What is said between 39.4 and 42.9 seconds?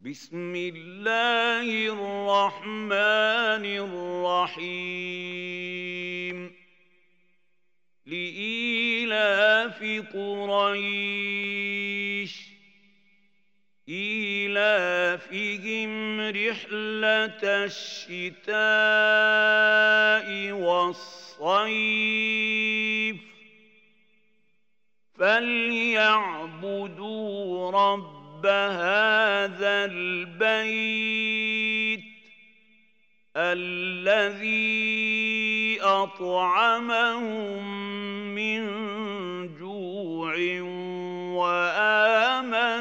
جوع وآمنهم